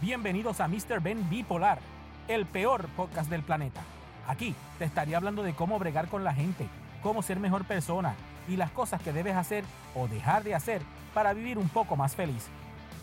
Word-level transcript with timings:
Bienvenidos 0.00 0.60
a 0.60 0.68
Mr. 0.68 1.00
Ben 1.02 1.28
Bipolar, 1.28 1.78
el 2.26 2.46
peor 2.46 2.88
podcast 2.96 3.28
del 3.28 3.42
planeta. 3.42 3.82
Aquí 4.26 4.54
te 4.78 4.86
estaría 4.86 5.18
hablando 5.18 5.42
de 5.42 5.52
cómo 5.52 5.78
bregar 5.78 6.08
con 6.08 6.24
la 6.24 6.32
gente, 6.32 6.66
cómo 7.02 7.20
ser 7.20 7.38
mejor 7.38 7.66
persona 7.66 8.14
y 8.48 8.56
las 8.56 8.70
cosas 8.70 9.02
que 9.02 9.12
debes 9.12 9.36
hacer 9.36 9.62
o 9.94 10.08
dejar 10.08 10.42
de 10.42 10.54
hacer 10.54 10.80
para 11.12 11.34
vivir 11.34 11.58
un 11.58 11.68
poco 11.68 11.96
más 11.96 12.16
feliz. 12.16 12.46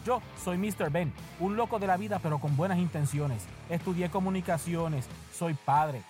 Yo 0.07 0.23
soy 0.43 0.57
Mr. 0.57 0.89
Ben, 0.89 1.13
un 1.39 1.55
loco 1.55 1.77
de 1.77 1.85
la 1.85 1.97
vida 1.97 2.17
pero 2.17 2.39
con 2.39 2.57
buenas 2.57 2.79
intenciones. 2.79 3.45
Estudié 3.69 4.09
comunicaciones, 4.09 5.07
soy 5.31 5.53
padre, 5.53 6.01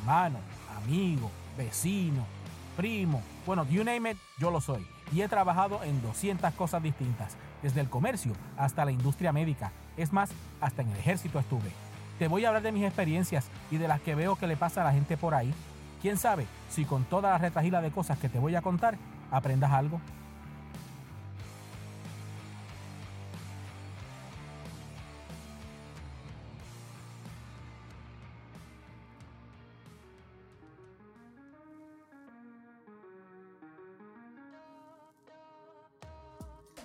hermano, 0.00 0.40
amigo, 0.76 1.30
vecino, 1.56 2.26
primo. 2.76 3.22
Bueno, 3.46 3.64
you 3.70 3.84
name 3.84 4.10
it, 4.10 4.18
yo 4.38 4.50
lo 4.50 4.60
soy. 4.60 4.84
Y 5.12 5.22
he 5.22 5.28
trabajado 5.28 5.84
en 5.84 6.02
200 6.02 6.52
cosas 6.54 6.82
distintas, 6.82 7.36
desde 7.62 7.80
el 7.80 7.88
comercio 7.88 8.32
hasta 8.56 8.84
la 8.84 8.92
industria 8.92 9.32
médica 9.32 9.72
es 9.96 10.12
más, 10.12 10.30
hasta 10.60 10.82
en 10.82 10.88
el 10.90 10.98
ejército 10.98 11.38
estuve. 11.38 11.70
Te 12.18 12.28
voy 12.28 12.44
a 12.44 12.48
hablar 12.48 12.62
de 12.62 12.72
mis 12.72 12.84
experiencias 12.84 13.46
y 13.70 13.78
de 13.78 13.88
las 13.88 14.00
que 14.00 14.14
veo 14.14 14.36
que 14.36 14.46
le 14.46 14.56
pasa 14.56 14.82
a 14.82 14.84
la 14.84 14.92
gente 14.92 15.16
por 15.16 15.34
ahí. 15.34 15.52
¿Quién 16.00 16.16
sabe 16.16 16.46
si 16.70 16.84
con 16.84 17.04
toda 17.04 17.30
la 17.30 17.38
retajila 17.38 17.80
de 17.80 17.90
cosas 17.90 18.18
que 18.18 18.28
te 18.28 18.38
voy 18.38 18.54
a 18.54 18.62
contar 18.62 18.96
aprendas 19.30 19.72
algo? 19.72 20.00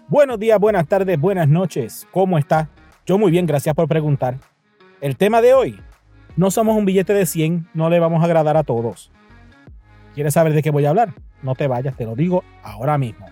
Buenos 0.09 0.39
días, 0.39 0.57
buenas 0.57 0.87
tardes, 0.87 1.19
buenas 1.19 1.49
noches. 1.49 2.07
¿Cómo 2.11 2.37
está? 2.37 2.69
Yo 3.05 3.17
muy 3.17 3.29
bien, 3.29 3.45
gracias 3.45 3.75
por 3.75 3.89
preguntar. 3.89 4.37
El 5.01 5.17
tema 5.17 5.41
de 5.41 5.53
hoy, 5.53 5.81
no 6.37 6.49
somos 6.49 6.77
un 6.77 6.85
billete 6.85 7.13
de 7.13 7.25
100, 7.25 7.67
no 7.73 7.89
le 7.89 7.99
vamos 7.99 8.21
a 8.21 8.23
agradar 8.23 8.55
a 8.55 8.63
todos. 8.63 9.11
¿Quieres 10.15 10.33
saber 10.33 10.53
de 10.53 10.63
qué 10.63 10.71
voy 10.71 10.85
a 10.85 10.91
hablar? 10.91 11.13
No 11.43 11.55
te 11.55 11.67
vayas, 11.67 11.97
te 11.97 12.05
lo 12.05 12.15
digo 12.15 12.45
ahora 12.63 12.97
mismo. 12.97 13.25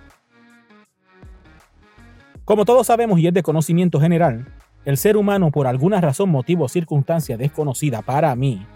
Como 2.43 2.65
todos 2.65 2.87
sabemos 2.87 3.19
y 3.19 3.27
es 3.27 3.33
de 3.33 3.41
conocimiento 3.41 4.01
general, 4.01 4.45
el 4.83 4.97
ser 4.97 5.15
humano 5.15 5.51
por 5.51 5.67
alguna 5.67 6.01
razón, 6.01 6.29
motivo 6.29 6.65
o 6.65 6.67
circunstancia 6.67 7.37
desconocida 7.37 8.01
para 8.01 8.35
mí, 8.35 8.67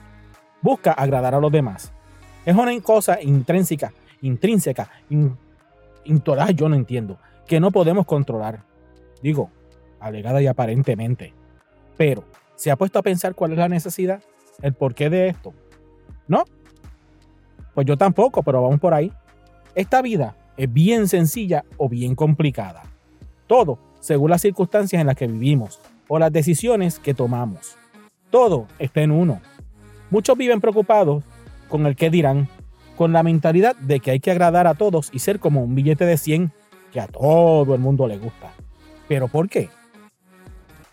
busca 0.62 0.94
agradar 0.94 1.36
a 1.36 1.42
los 1.42 1.52
demás. 1.52 1.92
Es 2.46 2.56
una 2.56 2.80
cosa 2.80 3.22
intrínseca, 3.22 3.92
intrínseca, 4.22 4.90
in, 5.10 5.38
yo 6.56 6.70
no 6.70 6.76
entiendo, 6.76 7.20
que 7.50 7.60
no 7.60 7.72
podemos 7.72 8.06
controlar. 8.06 8.64
Digo, 9.24 9.50
alegada 10.00 10.40
y 10.40 10.46
aparentemente. 10.46 11.34
Pero, 11.98 12.24
¿se 12.56 12.70
ha 12.70 12.76
puesto 12.76 13.00
a 13.00 13.02
pensar 13.02 13.34
cuál 13.34 13.54
es 13.54 13.58
la 13.58 13.68
necesidad? 13.68 14.22
¿El 14.62 14.74
porqué 14.74 15.10
de 15.10 15.30
esto? 15.30 15.52
¿No? 16.28 16.46
Pues 17.74 17.88
yo 17.88 17.98
tampoco, 17.98 18.44
pero 18.44 18.62
vamos 18.62 18.80
por 18.80 18.94
ahí. 18.94 19.12
Esta 19.74 20.04
vida 20.04 20.36
es 20.58 20.72
bien 20.72 21.08
sencilla 21.08 21.66
o 21.78 21.90
bien 21.90 22.14
complicada. 22.14 22.84
Todo 23.48 23.80
según 24.00 24.30
las 24.30 24.42
circunstancias 24.42 25.00
en 25.02 25.08
las 25.08 25.16
que 25.16 25.26
vivimos 25.26 25.80
o 26.08 26.20
las 26.20 26.32
decisiones 26.32 27.00
que 27.00 27.16
tomamos. 27.16 27.78
Todo 28.30 28.68
está 28.78 29.02
en 29.02 29.10
uno. 29.10 29.42
Muchos 30.12 30.38
viven 30.38 30.62
preocupados 30.62 31.24
con 31.68 31.88
el 31.88 31.96
qué 31.96 32.12
dirán, 32.12 32.48
con 32.96 33.12
la 33.12 33.24
mentalidad 33.24 33.76
de 33.76 34.02
que 34.02 34.12
hay 34.12 34.20
que 34.20 34.30
agradar 34.30 34.68
a 34.68 34.76
todos 34.76 35.10
y 35.12 35.18
ser 35.18 35.40
como 35.40 35.64
un 35.64 35.74
billete 35.74 36.06
de 36.06 36.18
100 36.18 36.52
que 36.92 37.00
a 37.00 37.08
todo 37.08 37.74
el 37.74 37.80
mundo 37.80 38.08
le 38.08 38.18
gusta. 38.18 38.52
¿Pero 39.08 39.28
por 39.28 39.50
qué? 39.50 39.70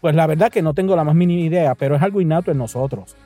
Pues 0.00 0.14
la 0.14 0.26
verdad 0.26 0.50
que 0.50 0.62
no 0.62 0.74
tengo 0.74 0.94
la 0.96 1.04
más 1.04 1.14
mínima 1.14 1.40
idea, 1.42 1.74
pero 1.74 1.96
es 1.96 2.02
algo 2.02 2.20
innato 2.20 2.50
en 2.50 2.58
nosotros. 2.58 3.16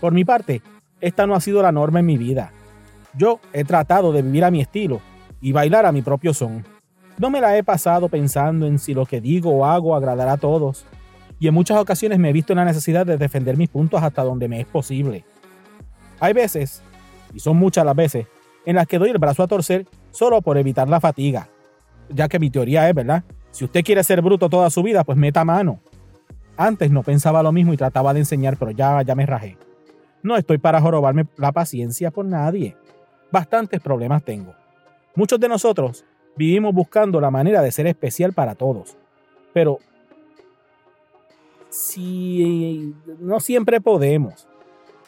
Por 0.00 0.12
mi 0.12 0.24
parte, 0.24 0.62
esta 1.00 1.26
no 1.26 1.34
ha 1.34 1.40
sido 1.40 1.62
la 1.62 1.72
norma 1.72 2.00
en 2.00 2.06
mi 2.06 2.16
vida. 2.16 2.52
Yo 3.14 3.40
he 3.52 3.64
tratado 3.64 4.12
de 4.12 4.22
vivir 4.22 4.44
a 4.44 4.50
mi 4.50 4.60
estilo 4.60 5.00
y 5.40 5.52
bailar 5.52 5.86
a 5.86 5.92
mi 5.92 6.02
propio 6.02 6.34
son. 6.34 6.64
No 7.18 7.30
me 7.30 7.40
la 7.40 7.56
he 7.56 7.62
pasado 7.62 8.08
pensando 8.08 8.66
en 8.66 8.78
si 8.78 8.94
lo 8.94 9.04
que 9.04 9.20
digo 9.20 9.50
o 9.50 9.64
hago 9.66 9.94
agradará 9.94 10.32
a 10.32 10.38
todos. 10.38 10.86
Y 11.38 11.48
en 11.48 11.54
muchas 11.54 11.78
ocasiones 11.78 12.18
me 12.18 12.30
he 12.30 12.32
visto 12.32 12.52
en 12.52 12.58
la 12.58 12.64
necesidad 12.64 13.06
de 13.06 13.16
defender 13.16 13.56
mis 13.56 13.68
puntos 13.68 14.02
hasta 14.02 14.22
donde 14.22 14.48
me 14.48 14.60
es 14.60 14.66
posible. 14.66 15.24
Hay 16.18 16.32
veces, 16.32 16.82
y 17.34 17.40
son 17.40 17.56
muchas 17.56 17.84
las 17.84 17.96
veces, 17.96 18.26
en 18.66 18.76
las 18.76 18.86
que 18.86 18.98
doy 18.98 19.10
el 19.10 19.18
brazo 19.18 19.42
a 19.42 19.48
torcer 19.48 19.86
solo 20.10 20.42
por 20.42 20.58
evitar 20.58 20.88
la 20.88 21.00
fatiga. 21.00 21.48
Ya 22.08 22.28
que 22.28 22.38
mi 22.38 22.50
teoría 22.50 22.88
es, 22.88 22.94
¿verdad? 22.94 23.24
Si 23.50 23.64
usted 23.64 23.84
quiere 23.84 24.04
ser 24.04 24.22
bruto 24.22 24.48
toda 24.48 24.70
su 24.70 24.82
vida, 24.82 25.04
pues 25.04 25.18
meta 25.18 25.44
mano. 25.44 25.80
Antes 26.56 26.90
no 26.90 27.02
pensaba 27.02 27.42
lo 27.42 27.52
mismo 27.52 27.72
y 27.72 27.76
trataba 27.76 28.12
de 28.12 28.20
enseñar, 28.20 28.56
pero 28.56 28.70
ya, 28.70 29.02
ya 29.02 29.14
me 29.14 29.26
rajé. 29.26 29.56
No 30.22 30.36
estoy 30.36 30.58
para 30.58 30.80
jorobarme 30.80 31.26
la 31.36 31.52
paciencia 31.52 32.10
por 32.10 32.26
nadie. 32.26 32.76
Bastantes 33.32 33.80
problemas 33.80 34.22
tengo. 34.22 34.54
Muchos 35.14 35.40
de 35.40 35.48
nosotros 35.48 36.04
vivimos 36.36 36.74
buscando 36.74 37.20
la 37.20 37.30
manera 37.30 37.62
de 37.62 37.72
ser 37.72 37.86
especial 37.86 38.32
para 38.32 38.54
todos. 38.54 38.96
Pero 39.52 39.78
si 41.70 42.94
no 43.20 43.40
siempre 43.40 43.80
podemos. 43.80 44.46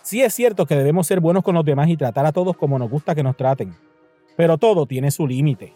Sí 0.02 0.22
es 0.22 0.34
cierto 0.34 0.66
que 0.66 0.76
debemos 0.76 1.06
ser 1.06 1.20
buenos 1.20 1.44
con 1.44 1.54
los 1.54 1.64
demás 1.64 1.88
y 1.88 1.96
tratar 1.96 2.26
a 2.26 2.32
todos 2.32 2.56
como 2.56 2.78
nos 2.78 2.90
gusta 2.90 3.14
que 3.14 3.22
nos 3.22 3.36
traten. 3.36 3.74
Pero 4.36 4.58
todo 4.58 4.86
tiene 4.86 5.10
su 5.10 5.26
límite 5.26 5.72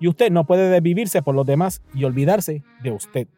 y 0.00 0.08
usted 0.08 0.30
no 0.30 0.44
puede 0.44 0.70
desvivirse 0.70 1.22
por 1.22 1.34
los 1.34 1.46
demás 1.46 1.82
y 1.94 2.04
olvidarse 2.04 2.62
de 2.82 2.90
usted. 2.92 3.28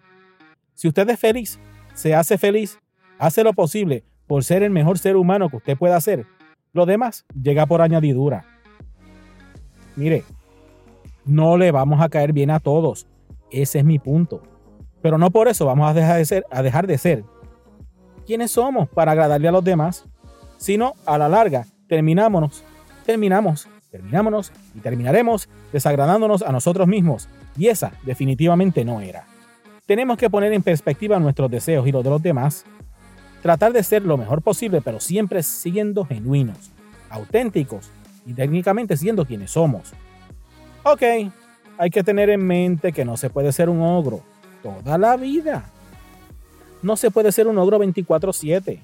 Si 0.74 0.88
usted 0.88 1.08
es 1.08 1.18
feliz, 1.18 1.60
se 1.94 2.14
hace 2.14 2.38
feliz, 2.38 2.78
hace 3.18 3.44
lo 3.44 3.52
posible 3.52 4.04
por 4.26 4.44
ser 4.44 4.62
el 4.62 4.70
mejor 4.70 4.98
ser 4.98 5.16
humano 5.16 5.48
que 5.48 5.56
usted 5.56 5.76
pueda 5.76 6.00
ser. 6.00 6.26
Lo 6.72 6.86
demás 6.86 7.24
llega 7.40 7.66
por 7.66 7.82
añadidura. 7.82 8.44
Mire, 9.96 10.24
no 11.24 11.56
le 11.56 11.70
vamos 11.70 12.00
a 12.00 12.08
caer 12.08 12.32
bien 12.32 12.50
a 12.50 12.60
todos. 12.60 13.06
Ese 13.50 13.80
es 13.80 13.84
mi 13.84 13.98
punto. 13.98 14.42
Pero 15.02 15.18
no 15.18 15.30
por 15.30 15.48
eso 15.48 15.66
vamos 15.66 15.88
a 15.88 15.94
dejar 15.94 16.18
de 16.18 16.24
ser, 16.24 16.44
a 16.50 16.62
dejar 16.62 16.86
de 16.86 16.98
ser 16.98 17.24
quiénes 18.30 18.52
somos 18.52 18.88
para 18.88 19.10
agradarle 19.10 19.48
a 19.48 19.50
los 19.50 19.64
demás, 19.64 20.04
sino 20.56 20.94
a 21.04 21.18
la 21.18 21.28
larga 21.28 21.66
terminamos, 21.88 22.62
terminamos 23.04 23.66
terminámonos 23.90 24.52
y 24.76 24.78
terminaremos 24.78 25.48
desagradándonos 25.72 26.42
a 26.42 26.52
nosotros 26.52 26.86
mismos, 26.86 27.28
y 27.56 27.66
esa 27.66 27.90
definitivamente 28.04 28.84
no 28.84 29.00
era. 29.00 29.24
Tenemos 29.84 30.16
que 30.16 30.30
poner 30.30 30.52
en 30.52 30.62
perspectiva 30.62 31.18
nuestros 31.18 31.50
deseos 31.50 31.88
y 31.88 31.90
los 31.90 32.04
de 32.04 32.10
los 32.10 32.22
demás, 32.22 32.64
tratar 33.42 33.72
de 33.72 33.82
ser 33.82 34.04
lo 34.04 34.16
mejor 34.16 34.42
posible, 34.42 34.80
pero 34.80 35.00
siempre 35.00 35.42
siendo 35.42 36.04
genuinos, 36.04 36.70
auténticos 37.08 37.90
y 38.26 38.34
técnicamente 38.34 38.96
siendo 38.96 39.26
quienes 39.26 39.50
somos. 39.50 39.92
Ok, 40.84 41.02
hay 41.78 41.90
que 41.90 42.04
tener 42.04 42.30
en 42.30 42.46
mente 42.46 42.92
que 42.92 43.04
no 43.04 43.16
se 43.16 43.28
puede 43.28 43.50
ser 43.50 43.68
un 43.68 43.82
ogro 43.82 44.20
toda 44.62 44.98
la 44.98 45.16
vida. 45.16 45.64
No 46.82 46.96
se 46.96 47.10
puede 47.10 47.32
ser 47.32 47.46
un 47.46 47.58
ogro 47.58 47.78
24/7. 47.78 48.80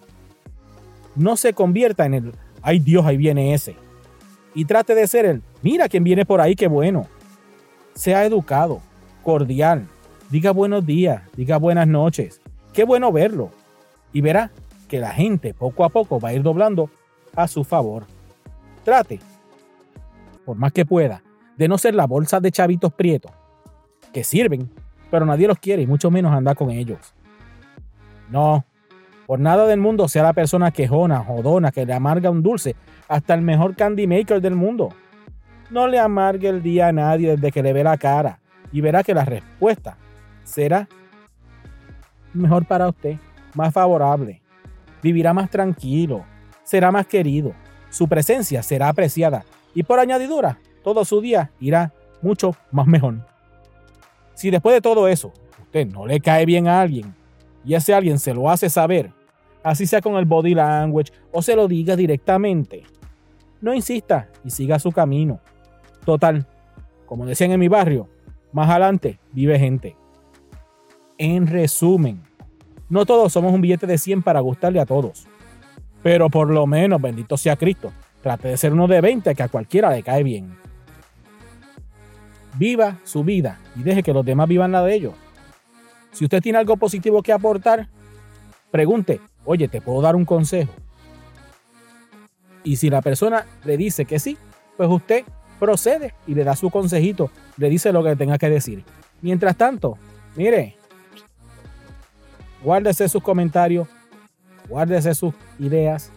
No 1.14 1.36
se 1.36 1.52
convierta 1.54 2.04
en 2.04 2.14
el, 2.14 2.32
ay 2.62 2.78
Dios, 2.78 3.06
ahí 3.06 3.16
viene 3.16 3.54
ese 3.54 3.76
y 4.56 4.64
trate 4.64 4.94
de 4.94 5.06
ser 5.06 5.26
el, 5.26 5.42
mira 5.60 5.86
quién 5.86 6.02
viene 6.02 6.24
por 6.24 6.40
ahí, 6.40 6.56
qué 6.56 6.66
bueno. 6.66 7.06
Sea 7.94 8.24
educado, 8.24 8.80
cordial, 9.22 9.86
diga 10.30 10.50
buenos 10.50 10.86
días, 10.86 11.22
diga 11.36 11.58
buenas 11.58 11.86
noches. 11.86 12.40
Qué 12.72 12.84
bueno 12.84 13.12
verlo. 13.12 13.50
Y 14.14 14.22
verá 14.22 14.50
que 14.88 14.98
la 14.98 15.10
gente 15.10 15.52
poco 15.52 15.84
a 15.84 15.90
poco 15.90 16.18
va 16.18 16.30
a 16.30 16.32
ir 16.32 16.42
doblando 16.42 16.88
a 17.34 17.46
su 17.48 17.64
favor. 17.64 18.06
Trate, 18.82 19.20
por 20.46 20.56
más 20.56 20.72
que 20.72 20.86
pueda, 20.86 21.22
de 21.58 21.68
no 21.68 21.76
ser 21.76 21.94
la 21.94 22.06
bolsa 22.06 22.40
de 22.40 22.50
chavitos 22.50 22.94
prietos, 22.94 23.32
que 24.10 24.24
sirven, 24.24 24.70
pero 25.10 25.26
nadie 25.26 25.48
los 25.48 25.58
quiere 25.58 25.82
y 25.82 25.86
mucho 25.86 26.10
menos 26.10 26.32
anda 26.32 26.54
con 26.54 26.70
ellos. 26.70 27.12
No, 28.30 28.64
por 29.26 29.40
nada 29.40 29.66
del 29.66 29.80
mundo 29.80 30.08
sea 30.08 30.22
la 30.22 30.32
persona 30.32 30.70
quejona, 30.70 31.24
jodona, 31.24 31.72
que 31.72 31.84
le 31.84 31.92
amarga 31.92 32.30
un 32.30 32.42
dulce, 32.42 32.76
hasta 33.08 33.34
el 33.34 33.42
mejor 33.42 33.74
candy 33.74 34.06
maker 34.06 34.40
del 34.40 34.54
mundo. 34.54 34.90
No 35.70 35.88
le 35.88 35.98
amargue 35.98 36.48
el 36.48 36.62
día 36.62 36.88
a 36.88 36.92
nadie 36.92 37.32
desde 37.32 37.50
que 37.50 37.62
le 37.62 37.72
ve 37.72 37.82
la 37.82 37.96
cara 37.96 38.38
y 38.72 38.80
verá 38.80 39.02
que 39.02 39.14
la 39.14 39.24
respuesta 39.24 39.96
será 40.44 40.88
mejor 42.32 42.66
para 42.66 42.88
usted, 42.88 43.16
más 43.54 43.74
favorable. 43.74 44.42
Vivirá 45.02 45.32
más 45.34 45.50
tranquilo, 45.50 46.24
será 46.62 46.92
más 46.92 47.06
querido, 47.06 47.52
su 47.90 48.06
presencia 48.06 48.62
será 48.62 48.88
apreciada 48.88 49.44
y 49.74 49.82
por 49.82 49.98
añadidura, 49.98 50.58
todo 50.84 51.04
su 51.04 51.20
día 51.20 51.50
irá 51.58 51.92
mucho 52.22 52.54
más 52.70 52.86
mejor. 52.86 53.26
Si 54.34 54.50
después 54.50 54.74
de 54.74 54.80
todo 54.80 55.08
eso 55.08 55.32
usted 55.60 55.86
no 55.86 56.06
le 56.06 56.20
cae 56.20 56.46
bien 56.46 56.68
a 56.68 56.80
alguien 56.80 57.14
y 57.66 57.74
ese 57.74 57.92
alguien 57.92 58.18
se 58.18 58.32
lo 58.32 58.48
hace 58.48 58.70
saber, 58.70 59.12
así 59.64 59.86
sea 59.86 60.00
con 60.00 60.14
el 60.14 60.24
body 60.24 60.54
language 60.54 61.12
o 61.32 61.42
se 61.42 61.56
lo 61.56 61.66
diga 61.66 61.96
directamente. 61.96 62.84
No 63.60 63.74
insista 63.74 64.28
y 64.44 64.50
siga 64.50 64.78
su 64.78 64.92
camino. 64.92 65.40
Total, 66.04 66.46
como 67.06 67.26
decían 67.26 67.50
en 67.50 67.58
mi 67.58 67.66
barrio, 67.66 68.08
más 68.52 68.70
adelante 68.70 69.18
vive 69.32 69.58
gente. 69.58 69.96
En 71.18 71.48
resumen, 71.48 72.22
no 72.88 73.04
todos 73.04 73.32
somos 73.32 73.52
un 73.52 73.60
billete 73.60 73.88
de 73.88 73.98
100 73.98 74.22
para 74.22 74.40
gustarle 74.40 74.78
a 74.78 74.86
todos. 74.86 75.26
Pero 76.04 76.30
por 76.30 76.48
lo 76.50 76.68
menos, 76.68 77.02
bendito 77.02 77.36
sea 77.36 77.56
Cristo, 77.56 77.92
trate 78.22 78.48
de 78.48 78.56
ser 78.56 78.72
uno 78.72 78.86
de 78.86 79.00
20 79.00 79.34
que 79.34 79.42
a 79.42 79.48
cualquiera 79.48 79.90
le 79.90 80.04
cae 80.04 80.22
bien. 80.22 80.56
Viva 82.56 82.98
su 83.02 83.24
vida 83.24 83.58
y 83.74 83.82
deje 83.82 84.04
que 84.04 84.12
los 84.12 84.24
demás 84.24 84.46
vivan 84.46 84.70
la 84.70 84.84
de 84.84 84.94
ellos. 84.94 85.14
Si 86.16 86.24
usted 86.24 86.40
tiene 86.40 86.56
algo 86.56 86.78
positivo 86.78 87.22
que 87.22 87.30
aportar, 87.30 87.90
pregunte, 88.70 89.20
oye, 89.44 89.68
¿te 89.68 89.82
puedo 89.82 90.00
dar 90.00 90.16
un 90.16 90.24
consejo? 90.24 90.72
Y 92.64 92.76
si 92.76 92.88
la 92.88 93.02
persona 93.02 93.44
le 93.66 93.76
dice 93.76 94.06
que 94.06 94.18
sí, 94.18 94.38
pues 94.78 94.88
usted 94.88 95.26
procede 95.60 96.14
y 96.26 96.34
le 96.34 96.42
da 96.42 96.56
su 96.56 96.70
consejito, 96.70 97.30
le 97.58 97.68
dice 97.68 97.92
lo 97.92 98.02
que 98.02 98.16
tenga 98.16 98.38
que 98.38 98.48
decir. 98.48 98.82
Mientras 99.20 99.58
tanto, 99.58 99.98
mire, 100.36 100.78
guárdese 102.64 103.10
sus 103.10 103.22
comentarios, 103.22 103.86
guárdese 104.70 105.14
sus 105.14 105.34
ideas 105.58 106.10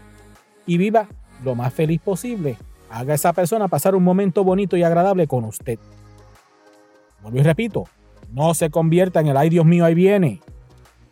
y 0.66 0.78
viva 0.78 1.10
lo 1.44 1.56
más 1.56 1.74
feliz 1.74 2.00
posible. 2.00 2.56
Haga 2.90 3.12
a 3.12 3.16
esa 3.16 3.34
persona 3.34 3.68
pasar 3.68 3.96
un 3.96 4.04
momento 4.06 4.46
bonito 4.46 4.78
y 4.78 4.84
agradable 4.84 5.28
con 5.28 5.44
usted. 5.44 5.78
Vuelvo 7.22 7.38
y 7.38 7.44
repito, 7.44 7.84
no 8.32 8.54
se 8.54 8.70
convierta 8.70 9.20
en 9.20 9.28
el 9.28 9.38
ay 9.38 9.50
Dios 9.50 9.66
mío, 9.66 9.86
ahí 9.86 9.94
viene. 9.94 10.42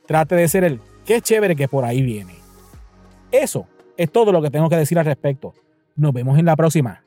Trate 0.06 0.36
de 0.36 0.48
ser 0.48 0.64
el 0.64 0.80
qué 1.06 1.22
chévere 1.22 1.56
que 1.56 1.68
por 1.68 1.84
ahí 1.84 2.02
viene. 2.02 2.36
Eso 3.32 3.68
es 3.98 4.12
todo 4.12 4.32
lo 4.32 4.42
que 4.42 4.50
tengo 4.50 4.70
que 4.70 4.78
decir 4.78 4.98
al 5.00 5.06
respecto. 5.06 5.54
Nos 5.96 6.14
vemos 6.14 6.38
en 6.38 6.46
la 6.46 6.56
próxima. 6.56 7.04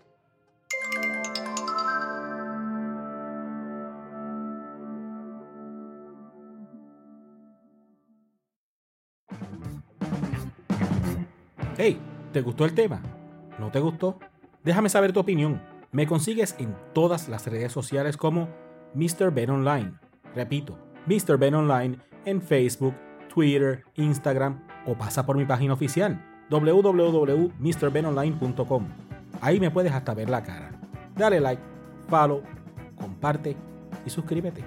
Hey, 11.82 11.98
¿te 12.32 12.42
gustó 12.42 12.66
el 12.66 12.74
tema? 12.74 13.00
¿No 13.58 13.70
te 13.70 13.80
gustó? 13.80 14.18
Déjame 14.62 14.90
saber 14.90 15.12
tu 15.12 15.20
opinión. 15.20 15.62
Me 15.92 16.06
consigues 16.06 16.54
en 16.58 16.76
todas 16.92 17.28
las 17.28 17.46
redes 17.46 17.72
sociales 17.72 18.18
como 18.18 18.48
Mr. 18.94 19.32
Ben 19.32 19.50
Online. 19.50 19.92
Repito, 20.34 20.76
Mr. 21.06 21.38
Ben 21.38 21.54
Online 21.54 21.96
en 22.24 22.42
Facebook, 22.42 22.94
Twitter, 23.32 23.84
Instagram 23.96 24.60
o 24.86 24.94
pasa 24.94 25.26
por 25.26 25.36
mi 25.36 25.44
página 25.44 25.74
oficial 25.74 26.18
www.mrbenonline.com. 26.50 28.88
Ahí 29.40 29.60
me 29.60 29.70
puedes 29.70 29.92
hasta 29.92 30.12
ver 30.14 30.28
la 30.28 30.42
cara. 30.42 30.72
Dale 31.16 31.38
like, 31.40 31.62
follow, 32.08 32.42
comparte 32.96 33.56
y 34.04 34.10
suscríbete. 34.10 34.64